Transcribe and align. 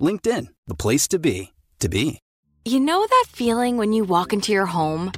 LinkedIn, 0.00 0.48
the 0.66 0.74
place 0.74 1.06
to 1.08 1.18
be, 1.18 1.52
to 1.78 1.88
be. 1.88 2.18
You 2.64 2.80
know 2.80 3.06
that 3.06 3.24
feeling 3.28 3.76
when 3.76 3.92
you 3.92 4.04
walk 4.04 4.32
into 4.32 4.52
your 4.52 4.66
home, 4.66 5.12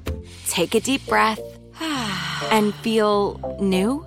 take 0.48 0.74
a 0.74 0.80
deep 0.80 1.06
breath, 1.06 1.40
and 1.80 2.74
feel 2.76 3.56
new? 3.60 4.06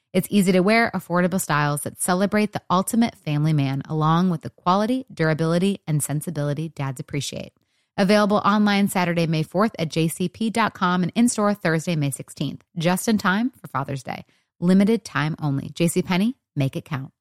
It's 0.13 0.27
easy 0.29 0.51
to 0.51 0.59
wear, 0.59 0.91
affordable 0.93 1.39
styles 1.39 1.81
that 1.83 2.01
celebrate 2.01 2.51
the 2.51 2.61
ultimate 2.69 3.15
family 3.15 3.53
man, 3.53 3.81
along 3.87 4.29
with 4.29 4.41
the 4.41 4.49
quality, 4.49 5.05
durability, 5.13 5.79
and 5.87 6.03
sensibility 6.03 6.67
dads 6.67 6.99
appreciate. 6.99 7.53
Available 7.97 8.37
online 8.37 8.89
Saturday, 8.89 9.25
May 9.25 9.43
4th 9.43 9.71
at 9.79 9.89
jcp.com 9.89 11.03
and 11.03 11.11
in 11.15 11.29
store 11.29 11.53
Thursday, 11.53 11.95
May 11.95 12.11
16th, 12.11 12.61
just 12.77 13.07
in 13.07 13.17
time 13.17 13.51
for 13.51 13.69
Father's 13.69 14.03
Day. 14.03 14.25
Limited 14.59 15.05
time 15.05 15.35
only. 15.41 15.69
JCPenney, 15.69 16.33
make 16.57 16.75
it 16.75 16.83
count. 16.83 17.13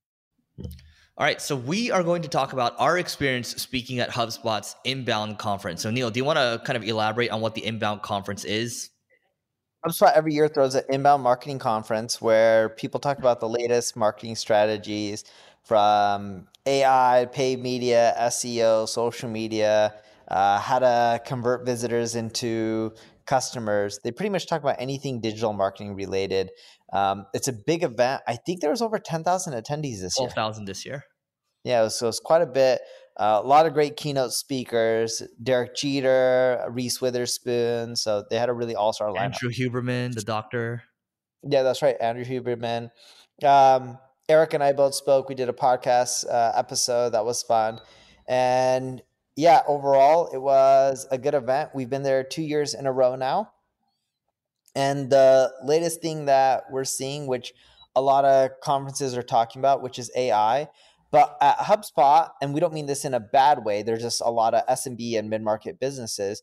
All 0.59 1.27
right, 1.27 1.41
so 1.41 1.55
we 1.55 1.93
are 1.93 2.03
going 2.03 2.23
to 2.23 2.29
talk 2.29 2.53
about 2.53 2.75
our 2.79 2.99
experience 2.99 3.51
speaking 3.63 4.01
at 4.01 4.11
HubSpot's 4.11 4.75
inbound 4.85 5.39
conference. 5.39 5.83
So, 5.83 5.91
Neil, 5.91 6.11
do 6.11 6.19
you 6.19 6.25
want 6.25 6.39
to 6.39 6.61
kind 6.65 6.77
of 6.77 6.83
elaborate 6.83 7.31
on 7.31 7.41
what 7.41 7.55
the 7.55 7.65
inbound 7.65 8.03
conference 8.03 8.45
is? 8.45 8.91
HubSpot 9.87 10.13
every 10.15 10.35
year 10.35 10.47
throws 10.49 10.75
an 10.75 10.85
inbound 10.91 11.23
marketing 11.23 11.59
conference 11.59 12.21
where 12.21 12.69
people 12.71 13.01
talk 13.01 13.19
about 13.19 13.41
the 13.41 13.49
latest 13.49 13.97
marketing 13.97 14.37
strategies 14.37 15.25
from 15.63 16.47
AI, 16.67 17.27
paid 17.33 17.61
media, 17.61 18.15
SEO, 18.19 18.87
social 18.87 19.31
media, 19.31 19.95
uh, 20.29 20.59
how 20.59 20.79
to 20.79 21.21
convert 21.25 21.65
visitors 21.65 22.15
into 22.15 22.93
customers. 23.25 24.01
They 24.05 24.11
pretty 24.11 24.31
much 24.31 24.47
talk 24.47 24.61
about 24.61 24.77
anything 24.79 25.21
digital 25.21 25.53
marketing 25.55 25.95
related. 25.95 26.51
Um, 26.93 27.27
it's 27.33 27.49
a 27.49 27.53
big 27.53 27.83
event. 27.83 28.23
I 28.29 28.37
think 28.37 28.61
there 28.61 28.71
was 28.71 28.83
over 28.83 28.99
10,000 28.99 29.53
attendees 29.55 30.01
this 30.01 30.17
12, 30.17 30.29
year. 30.29 30.35
12,000 30.35 30.65
this 30.67 30.85
year. 30.85 31.05
Yeah, 31.65 31.89
so 31.89 32.09
it's 32.09 32.21
quite 32.21 32.43
a 32.43 32.47
bit. 32.47 32.81
Uh, 33.21 33.39
a 33.45 33.47
lot 33.47 33.67
of 33.67 33.75
great 33.75 33.99
keynote 33.99 34.33
speakers, 34.33 35.23
Derek 35.43 35.77
Jeter, 35.77 36.65
Reese 36.71 37.03
Witherspoon. 37.03 37.95
So 37.95 38.25
they 38.31 38.39
had 38.39 38.49
a 38.49 38.55
really 38.55 38.75
all 38.75 38.95
star 38.95 39.11
lineup. 39.11 39.21
Andrew 39.21 39.51
Huberman, 39.51 40.15
the 40.15 40.23
doctor. 40.23 40.85
Yeah, 41.43 41.63
that's 41.63 41.83
right. 41.83 41.97
Andrew 42.01 42.25
Huberman. 42.25 42.91
Um, 43.45 43.99
Eric 44.27 44.55
and 44.55 44.63
I 44.63 44.73
both 44.73 44.95
spoke. 44.95 45.29
We 45.29 45.35
did 45.35 45.51
a 45.51 45.53
podcast 45.53 46.25
uh, 46.31 46.53
episode 46.55 47.11
that 47.11 47.27
was 47.27 47.43
fun. 47.43 47.81
And 48.27 49.03
yeah, 49.37 49.61
overall, 49.69 50.31
it 50.33 50.39
was 50.39 51.07
a 51.11 51.19
good 51.19 51.35
event. 51.35 51.71
We've 51.75 51.91
been 51.91 52.03
there 52.03 52.25
two 52.25 52.43
years 52.43 52.73
in 52.73 52.87
a 52.87 52.93
row 52.93 53.17
now. 53.17 53.53
And 54.75 55.11
the 55.11 55.53
latest 55.63 56.01
thing 56.01 56.25
that 56.25 56.65
we're 56.71 56.85
seeing, 56.85 57.27
which 57.27 57.53
a 57.95 58.01
lot 58.01 58.25
of 58.25 58.53
conferences 58.63 59.15
are 59.15 59.23
talking 59.23 59.61
about, 59.61 59.83
which 59.83 59.99
is 59.99 60.11
AI. 60.17 60.69
But 61.11 61.37
at 61.41 61.59
HubSpot, 61.59 62.31
and 62.41 62.55
we 62.55 62.61
don't 62.61 62.73
mean 62.73 62.87
this 62.87 63.05
in 63.05 63.15
a 63.15 63.21
bad 63.21 63.65
way, 63.65 63.83
there's 63.83 64.03
just 64.03 64.21
a 64.25 64.31
lot 64.31 64.55
of 64.55 64.67
SMB 64.67 65.19
and 65.19 65.29
mid 65.29 65.43
market 65.43 65.81
businesses. 65.81 66.43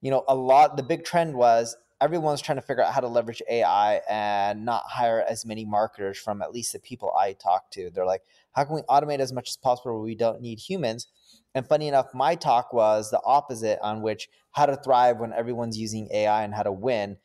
You 0.00 0.10
know, 0.10 0.24
a 0.28 0.34
lot, 0.34 0.76
the 0.76 0.82
big 0.82 1.04
trend 1.04 1.34
was 1.34 1.76
everyone's 2.00 2.42
trying 2.42 2.56
to 2.56 2.62
figure 2.62 2.84
out 2.84 2.92
how 2.92 3.00
to 3.00 3.08
leverage 3.08 3.42
AI 3.50 4.00
and 4.08 4.64
not 4.64 4.84
hire 4.86 5.24
as 5.28 5.46
many 5.46 5.64
marketers 5.64 6.18
from 6.18 6.42
at 6.42 6.52
least 6.52 6.72
the 6.72 6.78
people 6.78 7.12
I 7.18 7.32
talk 7.32 7.70
to. 7.72 7.90
They're 7.90 8.06
like, 8.06 8.22
how 8.52 8.64
can 8.64 8.74
we 8.74 8.82
automate 8.82 9.20
as 9.20 9.32
much 9.32 9.48
as 9.48 9.56
possible 9.56 9.94
where 9.94 10.02
we 10.02 10.14
don't 10.14 10.40
need 10.40 10.58
humans? 10.58 11.08
And 11.54 11.66
funny 11.66 11.88
enough, 11.88 12.12
my 12.12 12.34
talk 12.34 12.72
was 12.72 13.10
the 13.10 13.20
opposite 13.24 13.78
on 13.82 14.02
which 14.02 14.28
how 14.52 14.66
to 14.66 14.76
thrive 14.76 15.18
when 15.18 15.32
everyone's 15.32 15.78
using 15.78 16.08
AI 16.12 16.44
and 16.44 16.54
how 16.54 16.62
to 16.62 16.72
win. 16.72 17.16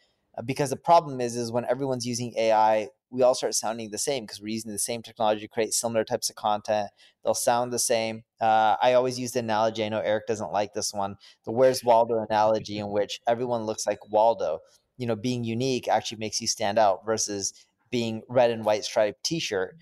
Because 0.46 0.69
the 0.69 0.78
problem 0.78 1.19
is, 1.19 1.36
is 1.36 1.52
when 1.52 1.66
everyone's 1.66 2.08
using 2.08 2.34
AI, 2.38 2.88
we 3.12 3.22
all 3.24 3.36
start 3.36 3.54
sounding 3.54 3.92
the 3.92 3.98
same 3.98 4.24
because 4.24 4.42
we're 4.42 4.48
using 4.48 4.72
the 4.72 4.80
same 4.80 5.02
technology 5.02 5.42
to 5.42 5.48
create 5.48 5.74
similar 5.74 6.04
types 6.04 6.30
of 6.30 6.36
content. 6.36 6.90
They'll 7.24 7.34
sound 7.34 7.72
the 7.74 7.80
same. 7.80 8.24
Uh, 8.40 8.78
I 8.82 8.94
always 8.94 9.20
use 9.20 9.34
the 9.34 9.40
analogy. 9.40 9.84
I 9.84 9.90
know 9.90 10.00
Eric 10.00 10.28
doesn't 10.28 10.52
like 10.52 10.74
this 10.74 10.94
one, 10.94 11.18
the 11.46 11.52
"Where's 11.52 11.84
Waldo" 11.84 12.26
analogy, 12.30 12.80
in 12.80 12.90
which 12.90 13.20
everyone 13.28 13.64
looks 13.66 13.86
like 13.86 14.00
Waldo. 14.10 14.60
You 14.98 15.08
know, 15.08 15.16
being 15.16 15.44
unique 15.44 15.88
actually 15.88 16.20
makes 16.20 16.40
you 16.42 16.48
stand 16.48 16.80
out 16.80 17.06
versus 17.06 17.54
being 17.92 18.24
red 18.30 18.52
and 18.52 18.64
white 18.66 18.86
striped 18.86 19.24
T-shirt. 19.24 19.76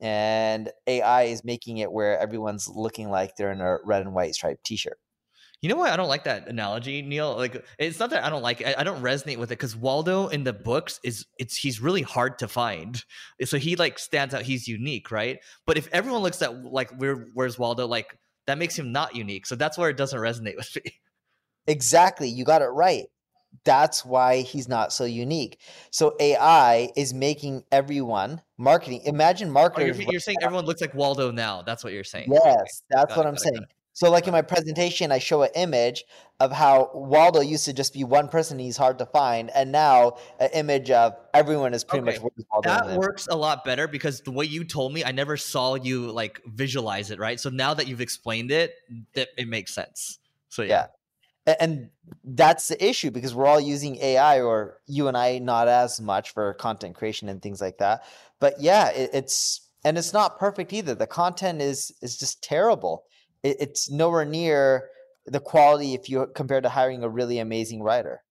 And 0.00 0.70
AI 0.86 1.24
is 1.24 1.44
making 1.44 1.78
it 1.78 1.90
where 1.90 2.18
everyone's 2.18 2.68
looking 2.68 3.10
like 3.10 3.36
they're 3.36 3.52
in 3.52 3.60
a 3.60 3.78
red 3.84 4.02
and 4.02 4.14
white 4.14 4.34
striped 4.34 4.64
T-shirt. 4.64 4.98
You 5.62 5.70
know 5.70 5.76
why 5.76 5.90
I 5.90 5.96
don't 5.96 6.08
like 6.08 6.24
that 6.24 6.48
analogy, 6.48 7.00
Neil? 7.02 7.34
Like, 7.36 7.64
it's 7.78 7.98
not 7.98 8.10
that 8.10 8.22
I 8.22 8.28
don't 8.28 8.42
like 8.42 8.60
it. 8.60 8.76
I 8.78 8.84
don't 8.84 9.02
resonate 9.02 9.38
with 9.38 9.50
it 9.50 9.58
because 9.58 9.74
Waldo 9.74 10.28
in 10.28 10.44
the 10.44 10.52
books 10.52 11.00
is 11.02 11.26
it's 11.38 11.56
he's 11.56 11.80
really 11.80 12.02
hard 12.02 12.38
to 12.40 12.48
find. 12.48 13.02
So 13.44 13.56
he 13.58 13.74
like 13.74 13.98
stands 13.98 14.34
out. 14.34 14.42
He's 14.42 14.68
unique, 14.68 15.10
right? 15.10 15.38
But 15.66 15.78
if 15.78 15.88
everyone 15.92 16.22
looks 16.22 16.42
at 16.42 16.62
like 16.62 16.90
where 16.98 17.28
where's 17.32 17.58
Waldo, 17.58 17.86
like 17.86 18.18
that 18.46 18.58
makes 18.58 18.78
him 18.78 18.92
not 18.92 19.16
unique. 19.16 19.46
So 19.46 19.56
that's 19.56 19.78
where 19.78 19.90
it 19.90 19.96
doesn't 19.96 20.18
resonate 20.18 20.56
with 20.56 20.76
me. 20.84 20.92
Exactly, 21.66 22.28
you 22.28 22.44
got 22.44 22.62
it 22.62 22.66
right. 22.66 23.06
That's 23.64 24.04
why 24.04 24.42
he's 24.42 24.68
not 24.68 24.92
so 24.92 25.04
unique. 25.04 25.58
So 25.90 26.14
AI 26.20 26.90
is 26.96 27.14
making 27.14 27.64
everyone 27.72 28.42
marketing. 28.58 29.00
Imagine 29.06 29.48
Oh, 29.48 29.52
marketers. 29.52 29.98
you're, 29.98 30.10
you're 30.12 30.20
saying 30.20 30.36
everyone 30.42 30.66
looks 30.66 30.80
like 30.80 30.94
Waldo 30.94 31.30
now. 31.30 31.62
That's 31.62 31.82
what 31.82 31.92
you're 31.92 32.04
saying. 32.04 32.30
Yes, 32.30 32.82
that's 32.90 33.14
Got 33.14 33.16
what 33.16 33.26
it, 33.26 33.28
I'm 33.28 33.34
got 33.34 33.40
it, 33.40 33.44
got 33.44 33.54
saying. 33.54 33.62
it. 33.62 33.75
So, 33.96 34.10
like 34.10 34.26
in 34.26 34.32
my 34.32 34.42
presentation, 34.42 35.10
I 35.10 35.18
show 35.18 35.40
an 35.40 35.48
image 35.54 36.04
of 36.38 36.52
how 36.52 36.90
Waldo 36.92 37.40
used 37.40 37.64
to 37.64 37.72
just 37.72 37.94
be 37.94 38.04
one 38.04 38.28
person; 38.28 38.58
he's 38.58 38.76
hard 38.76 38.98
to 38.98 39.06
find, 39.06 39.50
and 39.54 39.72
now 39.72 40.18
an 40.38 40.50
image 40.52 40.90
of 40.90 41.14
everyone 41.32 41.72
is 41.72 41.82
pretty 41.82 42.06
Okay, 42.06 42.18
much 42.18 42.32
Waldo. 42.52 42.68
That 42.68 42.98
works 42.98 43.26
a 43.30 43.34
lot 43.34 43.64
better 43.64 43.88
because 43.88 44.20
the 44.20 44.32
way 44.32 44.44
you 44.44 44.64
told 44.64 44.92
me, 44.92 45.02
I 45.02 45.12
never 45.12 45.38
saw 45.38 45.76
you 45.76 46.12
like 46.12 46.42
visualize 46.44 47.10
it, 47.10 47.18
right? 47.18 47.40
So 47.40 47.48
now 47.48 47.72
that 47.72 47.86
you've 47.88 48.02
explained 48.02 48.50
it, 48.50 48.74
that 49.14 49.28
it 49.38 49.48
makes 49.48 49.72
sense. 49.72 50.18
So 50.50 50.60
yeah. 50.60 50.88
Yeah. 51.46 51.56
and 51.58 51.88
that's 52.22 52.68
the 52.68 52.86
issue 52.86 53.10
because 53.10 53.34
we're 53.34 53.46
all 53.46 53.58
using 53.60 53.96
AI, 53.96 54.42
or 54.42 54.78
you 54.86 55.08
and 55.08 55.16
I 55.16 55.38
not 55.38 55.68
as 55.68 56.02
much 56.02 56.34
for 56.34 56.52
content 56.52 56.96
creation 56.96 57.30
and 57.30 57.40
things 57.40 57.62
like 57.62 57.78
that. 57.78 58.04
But 58.40 58.60
yeah, 58.60 58.90
it, 58.90 59.08
it's 59.14 59.70
and 59.86 59.96
it's 59.96 60.12
not 60.12 60.38
perfect 60.38 60.74
either. 60.74 60.94
The 60.94 61.06
content 61.06 61.62
is 61.62 61.92
is 62.02 62.18
just 62.18 62.42
terrible. 62.42 63.04
It, 63.46 63.56
it's 63.60 63.90
nowhere 63.90 64.24
near 64.24 64.88
the 65.26 65.40
quality 65.40 65.94
if 65.94 66.08
you 66.08 66.26
compare 66.34 66.60
to 66.60 66.68
hiring 66.68 67.02
a 67.02 67.08
really 67.08 67.38
amazing 67.38 67.82
writer. 67.82 68.22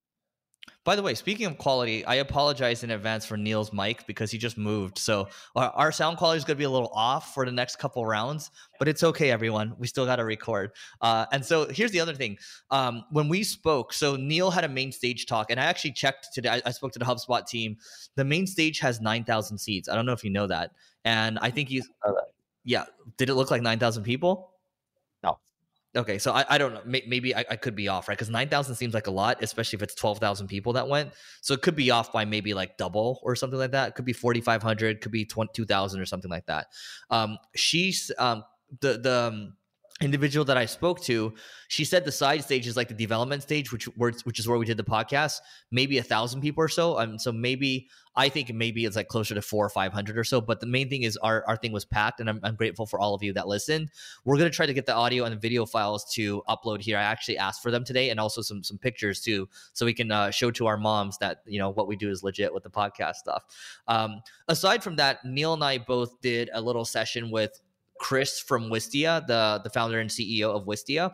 By 0.83 0.95
the 0.95 1.01
way, 1.01 1.15
speaking 1.15 1.47
of 1.47 1.57
quality, 1.57 2.06
I 2.06 2.15
apologize 2.15 2.83
in 2.83 2.91
advance 2.91 3.25
for 3.25 3.38
Neil's 3.38 3.73
mic 3.73 4.06
because 4.06 4.29
he 4.29 4.38
just 4.38 4.56
moved. 4.56 5.00
So 5.00 5.27
our, 5.56 5.71
our 5.71 5.91
sound 5.91 6.17
quality 6.17 6.38
is 6.38 6.44
going 6.45 6.57
to 6.57 6.59
be 6.59 6.65
a 6.65 6.69
little 6.69 6.91
off 6.94 7.33
for 7.33 7.44
the 7.44 7.51
next 7.51 7.77
couple 7.77 8.06
rounds, 8.06 8.51
but 8.77 8.88
it's 8.88 9.03
okay, 9.03 9.31
everyone. 9.31 9.73
We 9.79 9.88
still 9.88 10.06
got 10.06 10.17
to 10.17 10.25
record. 10.25 10.71
Uh, 11.01 11.25
and 11.31 11.44
so 11.44 11.67
here's 11.67 11.89
the 11.89 12.00
other 12.00 12.13
thing. 12.13 12.38
Um, 12.69 13.03
when 13.09 13.29
we 13.29 13.44
spoke, 13.44 13.94
so 13.94 14.15
Neil 14.15 14.51
had 14.51 14.63
a 14.63 14.69
main 14.69 14.91
stage 14.91 15.25
talk, 15.25 15.50
and 15.50 15.59
I 15.59 15.65
actually 15.65 15.94
checked 15.94 16.27
today. 16.33 16.50
I, 16.50 16.62
I 16.67 16.71
spoke 16.71 16.91
to 16.91 17.00
the 17.00 17.06
HubSpot 17.06 17.45
team. 17.47 17.77
The 18.15 18.25
main 18.25 18.45
stage 18.45 18.79
has 18.79 19.01
9,000 19.01 19.57
seats. 19.57 19.89
I 19.89 19.95
don't 19.95 20.06
know 20.06 20.13
if 20.13 20.23
you 20.23 20.29
know 20.29 20.45
that. 20.45 20.71
And 21.03 21.39
I 21.41 21.50
think 21.50 21.69
he's, 21.69 21.89
yeah. 22.63 22.85
Did 23.17 23.29
it 23.29 23.35
look 23.35 23.50
like 23.50 23.63
9,000 23.63 24.03
people? 24.03 24.51
Okay, 25.95 26.17
so 26.17 26.33
I, 26.33 26.45
I 26.50 26.57
don't 26.57 26.73
know. 26.73 26.81
Maybe 26.85 27.33
I, 27.33 27.45
I 27.50 27.56
could 27.56 27.75
be 27.75 27.88
off, 27.88 28.09
right? 28.09 28.17
Because 28.17 28.29
9,000 28.29 28.75
seems 28.75 28.94
like 28.94 29.07
a 29.07 29.12
lot, 29.12 29.41
especially 29.41 29.77
if 29.77 29.83
it's 29.83 29.95
12,000 29.95 30.47
people 30.47 30.73
that 30.73 30.89
went. 30.89 31.13
So 31.41 31.53
it 31.53 31.62
could 31.62 31.75
be 31.75 31.89
off 31.89 32.12
by 32.12 32.25
maybe 32.25 32.53
like 32.53 32.77
double 32.77 33.21
or 33.23 33.35
something 33.35 33.57
like 33.57 33.71
that. 33.71 33.89
It 33.89 33.95
could 33.95 34.03
be 34.03 34.12
4,500, 34.12 35.00
could 35.00 35.12
be 35.13 35.25
2,000 35.25 36.01
or 36.01 36.06
something 36.06 36.29
like 36.29 36.47
that. 36.47 36.67
Um, 37.09 37.38
she's, 37.56 38.12
um, 38.17 38.44
the, 38.81 38.97
the, 38.97 39.31
um, 39.33 39.53
individual 40.01 40.44
that 40.45 40.57
I 40.57 40.65
spoke 40.65 41.01
to, 41.03 41.33
she 41.69 41.86
said 41.86 42.03
the 42.03 42.12
side 42.12 42.44
stage 42.44 42.68
is 42.68 42.75
like 42.75 42.89
the 42.89 42.94
development 42.94 43.44
stage, 43.44 43.71
which 43.71 43.86
which 43.86 44.39
is 44.39 44.47
where 44.47 44.57
we 44.57 44.65
did 44.65 44.77
the 44.77 44.83
podcast. 44.83 45.39
Maybe 45.71 45.97
a 45.97 46.03
thousand 46.03 46.42
people 46.42 46.63
or 46.63 46.68
so. 46.68 47.00
Um, 47.00 47.18
so 47.18 47.31
maybe 47.31 47.88
I 48.18 48.27
think 48.27 48.53
maybe 48.53 48.86
it's 48.86 48.97
like 48.97 49.07
closer 49.07 49.33
to 49.36 49.42
four 49.42 49.65
or 49.65 49.69
five 49.69 49.94
hundred 49.94 50.18
or 50.18 50.25
so. 50.25 50.42
But 50.42 50.59
the 50.59 50.68
main 50.68 50.89
thing 50.89 51.03
is 51.03 51.15
our 51.18 51.45
our 51.47 51.56
thing 51.56 51.71
was 51.71 51.86
packed, 51.86 52.19
and 52.19 52.30
I'm, 52.30 52.42
I'm 52.44 52.56
grateful 52.56 52.86
for 52.86 53.00
all 53.00 53.15
of 53.15 53.24
you 53.24 53.31
that 53.33 53.47
listened. 53.47 53.89
We're 54.25 54.38
gonna 54.38 54.50
try 54.50 54.65
to 54.65 54.74
get 54.74 54.86
the 54.86 54.94
audio 54.94 55.24
and 55.24 55.33
the 55.33 55.39
video 55.39 55.65
files 55.65 56.03
to 56.13 56.44
upload 56.50 56.81
here. 56.81 56.98
I 56.98 57.03
actually 57.03 57.38
asked 57.38 57.63
for 57.63 57.71
them 57.71 57.86
today, 57.86 58.09
and 58.09 58.19
also 58.19 58.41
some 58.41 58.63
some 58.63 58.77
pictures 58.77 59.21
too, 59.21 59.48
so 59.71 59.86
we 59.86 59.94
can 59.94 60.12
uh, 60.12 60.30
show 60.30 60.51
to 60.51 60.68
our 60.68 60.77
moms 60.77 61.18
that 61.19 61.41
you 61.45 61.57
know 61.57 61.69
what 61.69 61.88
we 61.88 61.95
do 61.95 62.09
is 62.09 62.21
legit 62.21 62.53
with 62.53 62.63
the 62.63 62.69
podcast 62.69 63.15
stuff. 63.15 63.44
Um, 63.88 64.21
aside 64.50 64.83
from 64.83 64.98
that, 64.98 65.24
Neil 65.24 65.53
and 65.53 65.63
I 65.63 65.77
both 65.77 66.19
did 66.19 66.50
a 66.53 66.62
little 66.62 66.83
session 66.83 67.31
with 67.31 67.62
Chris 68.00 68.39
from 68.39 68.69
Wistia, 68.69 69.25
the 69.27 69.62
the 69.63 69.69
founder 69.69 70.00
and 70.00 70.09
CEO 70.09 70.56
of 70.56 70.65
Wistia, 70.65 71.13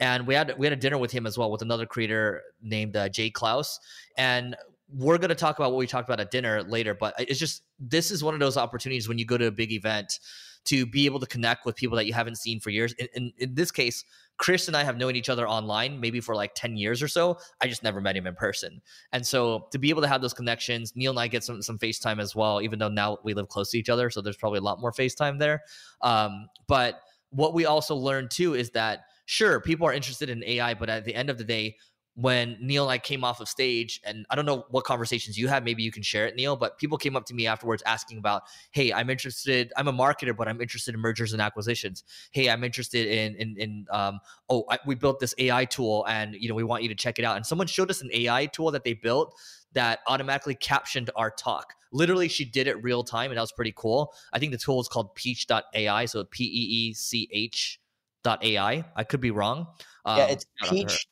and 0.00 0.26
we 0.26 0.34
had 0.34 0.54
we 0.58 0.66
had 0.66 0.72
a 0.72 0.76
dinner 0.76 0.98
with 0.98 1.12
him 1.12 1.26
as 1.26 1.38
well 1.38 1.50
with 1.50 1.62
another 1.62 1.86
creator 1.86 2.42
named 2.62 2.96
uh, 2.96 3.08
Jay 3.08 3.30
Clouse, 3.30 3.78
and 4.16 4.56
we're 4.88 5.18
going 5.18 5.30
to 5.30 5.34
talk 5.34 5.58
about 5.58 5.72
what 5.72 5.78
we 5.78 5.86
talked 5.86 6.08
about 6.08 6.20
at 6.20 6.30
dinner 6.30 6.62
later. 6.62 6.94
But 6.94 7.14
it's 7.18 7.38
just 7.38 7.62
this 7.78 8.10
is 8.10 8.22
one 8.22 8.34
of 8.34 8.40
those 8.40 8.56
opportunities 8.56 9.08
when 9.08 9.18
you 9.18 9.26
go 9.26 9.38
to 9.38 9.46
a 9.46 9.52
big 9.52 9.72
event 9.72 10.18
to 10.64 10.86
be 10.86 11.06
able 11.06 11.20
to 11.20 11.26
connect 11.26 11.66
with 11.66 11.76
people 11.76 11.96
that 11.96 12.06
you 12.06 12.12
haven't 12.12 12.36
seen 12.36 12.60
for 12.60 12.70
years. 12.70 12.92
In, 12.94 13.08
in, 13.14 13.32
in 13.38 13.54
this 13.54 13.70
case, 13.70 14.04
Chris 14.36 14.66
and 14.66 14.76
I 14.76 14.82
have 14.82 14.96
known 14.96 15.14
each 15.14 15.28
other 15.28 15.48
online 15.48 16.00
maybe 16.00 16.20
for 16.20 16.34
like 16.34 16.54
10 16.54 16.76
years 16.76 17.02
or 17.02 17.08
so. 17.08 17.38
I 17.60 17.68
just 17.68 17.82
never 17.82 18.00
met 18.00 18.16
him 18.16 18.26
in 18.26 18.34
person. 18.34 18.80
And 19.12 19.26
so 19.26 19.68
to 19.70 19.78
be 19.78 19.90
able 19.90 20.02
to 20.02 20.08
have 20.08 20.22
those 20.22 20.34
connections, 20.34 20.92
Neil 20.96 21.10
and 21.10 21.20
I 21.20 21.28
get 21.28 21.44
some 21.44 21.62
some 21.62 21.78
FaceTime 21.78 22.20
as 22.20 22.34
well, 22.34 22.60
even 22.60 22.78
though 22.78 22.88
now 22.88 23.18
we 23.22 23.34
live 23.34 23.48
close 23.48 23.70
to 23.70 23.78
each 23.78 23.88
other. 23.88 24.10
So 24.10 24.20
there's 24.20 24.36
probably 24.36 24.58
a 24.58 24.62
lot 24.62 24.80
more 24.80 24.92
FaceTime 24.92 25.38
there. 25.38 25.62
Um, 26.00 26.48
but 26.66 27.00
what 27.30 27.54
we 27.54 27.66
also 27.66 27.94
learned 27.94 28.30
too 28.30 28.54
is 28.54 28.70
that 28.70 29.04
sure, 29.26 29.60
people 29.60 29.86
are 29.86 29.92
interested 29.92 30.28
in 30.28 30.44
AI, 30.44 30.74
but 30.74 30.88
at 30.88 31.04
the 31.04 31.14
end 31.14 31.30
of 31.30 31.38
the 31.38 31.44
day, 31.44 31.76
when 32.16 32.56
Neil 32.60 32.84
and 32.84 32.92
I 32.92 32.98
came 32.98 33.24
off 33.24 33.40
of 33.40 33.48
stage, 33.48 34.00
and 34.04 34.24
I 34.30 34.36
don't 34.36 34.46
know 34.46 34.66
what 34.70 34.84
conversations 34.84 35.36
you 35.36 35.48
had, 35.48 35.64
maybe 35.64 35.82
you 35.82 35.90
can 35.90 36.02
share 36.02 36.26
it, 36.26 36.36
Neil, 36.36 36.54
but 36.54 36.78
people 36.78 36.96
came 36.96 37.16
up 37.16 37.24
to 37.26 37.34
me 37.34 37.46
afterwards 37.46 37.82
asking 37.86 38.18
about, 38.18 38.42
hey, 38.70 38.92
I'm 38.92 39.10
interested, 39.10 39.72
I'm 39.76 39.88
a 39.88 39.92
marketer, 39.92 40.36
but 40.36 40.46
I'm 40.46 40.60
interested 40.60 40.94
in 40.94 41.00
mergers 41.00 41.32
and 41.32 41.42
acquisitions. 41.42 42.04
Hey, 42.30 42.48
I'm 42.48 42.62
interested 42.62 43.06
in, 43.08 43.34
in, 43.34 43.56
in 43.58 43.86
um, 43.90 44.20
oh, 44.48 44.64
I, 44.70 44.78
we 44.86 44.94
built 44.94 45.18
this 45.18 45.34
AI 45.38 45.64
tool 45.64 46.06
and, 46.08 46.34
you 46.34 46.48
know, 46.48 46.54
we 46.54 46.62
want 46.62 46.84
you 46.84 46.88
to 46.88 46.94
check 46.94 47.18
it 47.18 47.24
out. 47.24 47.36
And 47.36 47.44
someone 47.44 47.66
showed 47.66 47.90
us 47.90 48.00
an 48.00 48.10
AI 48.12 48.46
tool 48.46 48.70
that 48.70 48.84
they 48.84 48.94
built 48.94 49.34
that 49.72 49.98
automatically 50.06 50.54
captioned 50.54 51.10
our 51.16 51.32
talk. 51.32 51.74
Literally, 51.90 52.28
she 52.28 52.44
did 52.44 52.68
it 52.68 52.82
real 52.82 53.04
time, 53.04 53.30
and 53.30 53.38
that 53.38 53.42
was 53.42 53.52
pretty 53.52 53.72
cool. 53.76 54.12
I 54.32 54.38
think 54.38 54.52
the 54.52 54.58
tool 54.58 54.80
is 54.80 54.88
called 54.88 55.14
Peech.ai, 55.16 56.06
so 56.06 56.24
P 56.24 56.44
E 56.44 56.48
E 56.48 56.94
C 56.94 57.28
H 57.32 57.80
dot 58.24 58.42
AI. 58.44 58.84
I 58.96 59.04
could 59.04 59.20
be 59.20 59.30
wrong. 59.30 59.68
Um, 60.04 60.18
yeah, 60.18 60.26
it's 60.26 60.46
Peech 60.64 61.06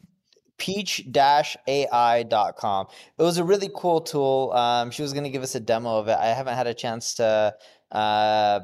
peech-ai.com. 0.63 1.67
It 3.19 3.23
was 3.23 3.39
a 3.39 3.45
really 3.45 3.69
cool 3.75 4.01
tool. 4.01 4.53
Um, 4.53 4.93
she 4.93 5.03
was 5.03 5.13
going 5.13 5.25
to 5.25 5.31
give 5.31 5.43
us 5.43 5.57
a 5.57 5.61
demo 5.61 5.99
of 5.99 6.07
it. 6.07 6.17
I 6.17 6.27
haven't 6.27 6.55
had 6.55 6.69
a 6.69 6.75
chance 6.75 7.15
to, 7.17 7.53
uh, 7.91 8.61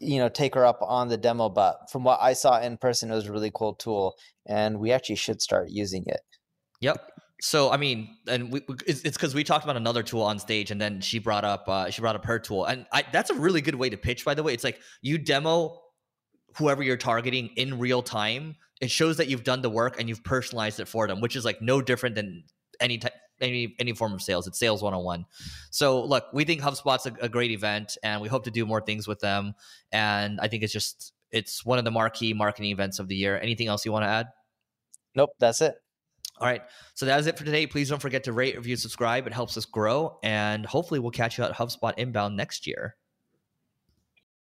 you 0.00 0.18
know, 0.18 0.28
take 0.28 0.54
her 0.54 0.64
up 0.64 0.78
on 0.80 1.08
the 1.08 1.16
demo, 1.16 1.48
but 1.48 1.90
from 1.90 2.04
what 2.04 2.20
I 2.22 2.34
saw 2.34 2.60
in 2.60 2.76
person, 2.76 3.10
it 3.10 3.14
was 3.14 3.26
a 3.26 3.32
really 3.32 3.50
cool 3.52 3.74
tool, 3.74 4.14
and 4.46 4.78
we 4.78 4.92
actually 4.92 5.16
should 5.16 5.42
start 5.42 5.70
using 5.70 6.04
it. 6.06 6.20
Yep. 6.80 7.10
So 7.40 7.70
I 7.72 7.76
mean, 7.76 8.16
and 8.28 8.52
we, 8.52 8.62
it's 8.86 9.02
because 9.02 9.34
we 9.34 9.42
talked 9.42 9.64
about 9.64 9.76
another 9.76 10.04
tool 10.04 10.22
on 10.22 10.38
stage, 10.38 10.70
and 10.70 10.80
then 10.80 11.00
she 11.00 11.18
brought 11.18 11.44
up 11.44 11.68
uh, 11.68 11.90
she 11.90 12.00
brought 12.00 12.14
up 12.14 12.24
her 12.24 12.38
tool, 12.38 12.64
and 12.64 12.86
I, 12.92 13.02
that's 13.12 13.30
a 13.30 13.34
really 13.34 13.60
good 13.60 13.74
way 13.74 13.90
to 13.90 13.96
pitch. 13.96 14.24
By 14.24 14.34
the 14.34 14.42
way, 14.42 14.54
it's 14.54 14.64
like 14.64 14.78
you 15.02 15.18
demo 15.18 15.80
whoever 16.56 16.82
you're 16.82 16.96
targeting 16.96 17.48
in 17.56 17.78
real 17.78 18.02
time 18.02 18.56
it 18.80 18.90
shows 18.90 19.16
that 19.16 19.28
you've 19.28 19.44
done 19.44 19.62
the 19.62 19.70
work 19.70 19.98
and 19.98 20.08
you've 20.08 20.24
personalized 20.24 20.80
it 20.80 20.88
for 20.88 21.06
them, 21.06 21.20
which 21.20 21.36
is 21.36 21.44
like 21.44 21.62
no 21.62 21.80
different 21.80 22.14
than 22.14 22.44
any 22.80 22.98
type 22.98 23.12
any 23.40 23.74
any 23.78 23.92
form 23.92 24.12
of 24.12 24.22
sales. 24.22 24.46
It's 24.46 24.58
sales 24.58 24.82
101. 24.82 25.24
So 25.70 26.04
look, 26.04 26.26
we 26.32 26.44
think 26.44 26.60
HubSpot's 26.60 27.06
a, 27.06 27.12
a 27.20 27.28
great 27.28 27.50
event 27.50 27.96
and 28.02 28.20
we 28.20 28.28
hope 28.28 28.44
to 28.44 28.50
do 28.50 28.66
more 28.66 28.80
things 28.80 29.08
with 29.08 29.20
them. 29.20 29.54
And 29.90 30.40
I 30.40 30.48
think 30.48 30.62
it's 30.62 30.72
just 30.72 31.12
it's 31.30 31.64
one 31.64 31.78
of 31.78 31.84
the 31.84 31.90
marquee 31.90 32.32
marketing 32.32 32.70
events 32.70 32.98
of 32.98 33.08
the 33.08 33.16
year. 33.16 33.38
Anything 33.38 33.68
else 33.68 33.84
you 33.84 33.92
want 33.92 34.04
to 34.04 34.08
add? 34.08 34.26
Nope, 35.14 35.30
that's 35.38 35.60
it. 35.60 35.74
All 36.38 36.48
right. 36.48 36.62
So 36.94 37.06
that 37.06 37.18
is 37.20 37.26
it 37.26 37.38
for 37.38 37.44
today. 37.44 37.66
Please 37.66 37.88
don't 37.88 38.02
forget 38.02 38.24
to 38.24 38.32
rate, 38.32 38.56
review, 38.56 38.76
subscribe. 38.76 39.26
It 39.26 39.32
helps 39.32 39.56
us 39.56 39.64
grow. 39.64 40.18
And 40.22 40.66
hopefully 40.66 40.98
we'll 40.98 41.12
catch 41.12 41.38
you 41.38 41.44
at 41.44 41.52
HubSpot 41.52 41.94
Inbound 41.96 42.36
next 42.36 42.66
year. 42.66 42.96